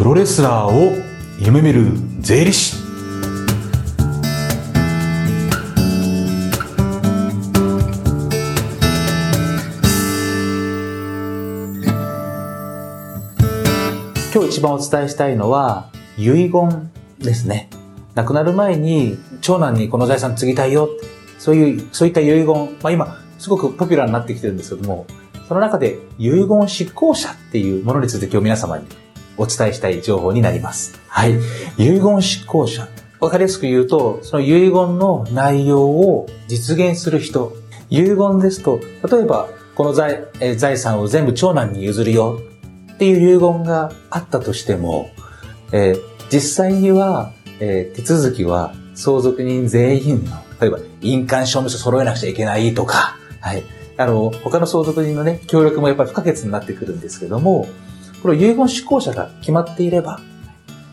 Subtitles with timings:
[0.00, 0.96] プロレスラーを
[1.38, 2.74] 夢見る税理士。
[14.32, 17.68] 今日一番お伝えしたいのは遺言ですね。
[18.14, 20.88] 亡くなる前に長男にこの財産継ぎたいよ。
[21.38, 22.46] そういうそういった遺言、
[22.82, 25.04] まあ、今すごくポピュラーになってきてるんですけども
[25.46, 28.86] その中で遺言執行者っていうものについて今日皆様に
[29.40, 31.00] お伝えしたい情報になります。
[31.08, 31.32] はい。
[31.78, 32.86] 遺言執行者。
[33.20, 37.56] わかりやすく言うと、その遺言の内容を実現する人。
[37.88, 42.40] 遺言ですと、例えば、この財え財産を全部長男に譲るよ
[42.92, 45.10] っていう遺言があったとしても、
[45.72, 45.96] え、
[46.30, 53.64] 実際には、え、手続きは相続人全員の、例えば印鑑証明書揃えなくちゃいけないとか、はい。
[53.96, 57.66] あの、他の相続人のね、協力もやっぱり不可欠になってくるんですけども、
[58.22, 60.20] この遺言執行者が決まっていれば、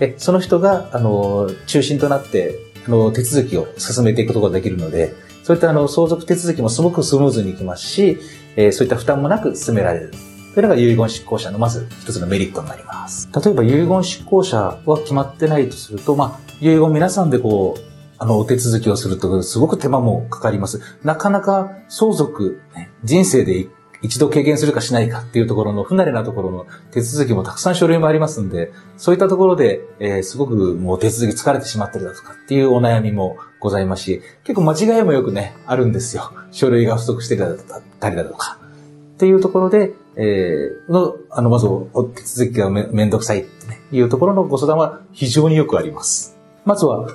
[0.00, 8.18] えその人が、あの、中心となって、あの、手続きを進めていくことができるので、そういったあの、相続手続きもすごくスムーズにいきますし、
[8.56, 10.12] えー、そういった負担もなく進められる。
[10.54, 13.28] というのが遺言執行者のまず一つのメリットになります。
[13.32, 17.80] 例えば遺言執行者は決まってないとすると、まあ、遺言皆さんでこう、
[18.18, 20.80] あの、お手続きをすると、すごく手間もかかります。
[21.02, 22.60] なかなか相続、
[23.02, 23.66] 人生で
[24.02, 36.32] 一度経験するかしないかっていうところの不慣れなところの手続きもたくさん書類もありますんで、そういったところで、えー、すごくもう手続き疲れてしまってるだとかっていうお悩みもございますし、結構間違いもよくね、あるんですよ。
[36.50, 37.48] 書類が不足してた
[38.10, 38.58] りだとか。
[39.14, 41.66] っていうところで、えー、の、あの、まず、
[42.16, 46.36] 手続きがめめんどくさいってね、いうところのご相談は非常によくあります。
[46.64, 47.08] まずは、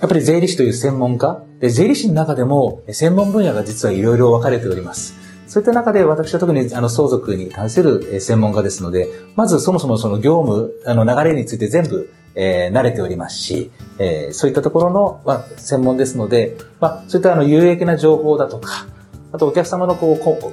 [0.00, 5.14] やっぱり税理士という専門家、で税理士の中でも専門分野が実はいろいろ分かれております。
[5.50, 18.86] そういった中で私は特にあの相続に関する専門家ですので、まずそもそもその業務、あの流れについて全部、えー、慣れておりますし、えー、そういったところの、まあ、専門ですので、まあ、そういったあの有益な情報だとか、
[19.32, 20.12] あとお客様のこ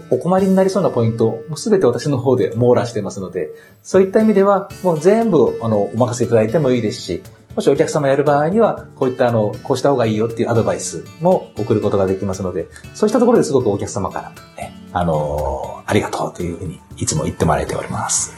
[0.09, 3.51] うお困りになりそうなポイント、すべて私の方で 網羅していますので、
[3.83, 7.21] そういった意味では、もう全部あのお任せいただいてもいいですし、
[7.55, 14.31] もしお客様やる場合には、こういったあの、こうした方がいいよっていうアドバイスも送ることができますので、そうしたところですごくお客様から、
[14.63, 18.33] ね、あの、ありがとうというふうにいつも言ってもらえております。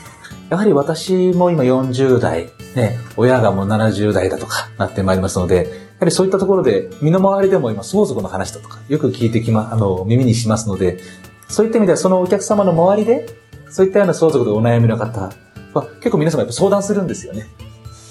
[0.49, 5.61] やはり私も今40代、ね、親がもう70代だとかなってまいりますので、や
[5.99, 10.99] はりそういったところで、身の回りでも今相続の話だとか、よく聞いてきま、あの、耳にしますので、
[11.47, 13.27] そういった意味ではそのお客様の周りで、
[13.69, 15.31] そういったような相続でお悩みの方
[15.73, 17.47] は、結構皆様やっぱ相談するんですよね。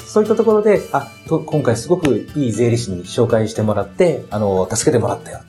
[0.07, 5.41] そういったところで、あ、今回すごくいい税理士に紹介してもらって、あの、助けてもらったよ。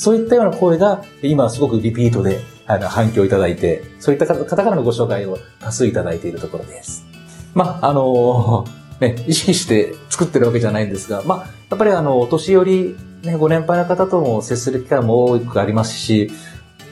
[0.00, 7.04] そういったような声が、今すごくリピートで、あの、反響いただいて、そういった方からのご紹介を多数いただいているところです。
[7.52, 8.64] まあ、あの
[8.98, 16.30] ね、意識して作ってるわけじゃないんですが、まあ、やっぱりあの、お年寄り、ね、ご年配の方とも接する機会も多くありますし、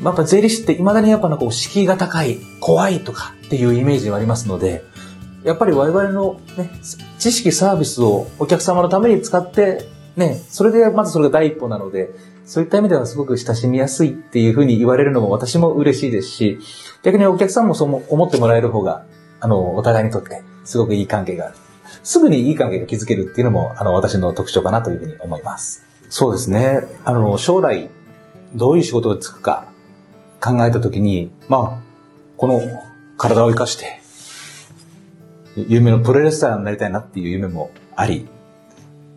[0.02, 4.84] まあ、やっぱ税理士って未だにやっぱなんか敷居が高い、怖いとかっていうイメージがありますので、
[5.44, 6.70] やっぱり我々のね、
[7.18, 12.10] 知識サービスをお客様のために使って、ね、それでまずそれが第一歩なので、
[12.48, 16.59] そういった意味ではすごく親しみやすいっていうふうに言われるのも私も嬉しいですし、
[17.03, 19.04] 逆にお客さんもそう思ってもらえる方が、
[19.38, 21.54] あの、お互いにとってすごくいい関係がある。
[22.03, 25.84] すぐにいい関係が築けるっていうのも、あの、私の特徴かなというふうに思います。
[26.09, 26.81] そうですね。
[27.04, 27.91] あの、将来、
[28.54, 29.66] どういう仕事がつくか
[30.41, 31.82] 考えたときに、まあ、
[32.38, 32.62] この
[33.19, 34.00] 体を生かして、
[35.54, 38.26] 夢のプロレスラーになりたいなっていう夢もあり、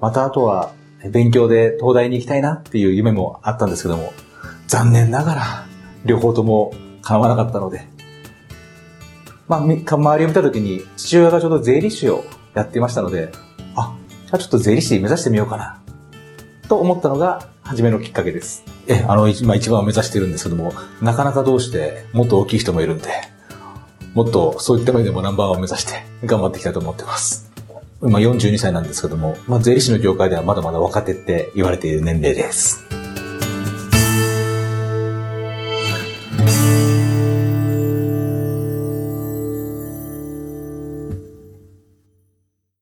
[0.01, 0.73] またあとは
[1.09, 4.13] 勉強で東大に行きたいなっていう夢もあったんですけども、
[4.67, 5.65] 残念ながら
[6.05, 7.87] 両方とも叶わなかったので、
[9.47, 12.23] まあ、周りを見たときに父親がちょうど税理士を
[12.53, 13.31] やっていましたので、
[13.75, 13.95] あ、
[14.25, 15.81] じゃあちょっと税理士目指してみようかな、
[16.69, 18.63] と思ったのが初めのきっかけです。
[18.87, 23.09] え、あの、今一番を目指してるんですけども、なかなかどうしてもっと大きい人もいるんで、
[24.13, 27.50] もっとそういった面でもナンバーワンを目指して頑張っていきたいと思ってます。
[28.03, 32.90] 今42歳なんですけども、まあ、税理士の業界ではまだまだ若手って言われている年齢です。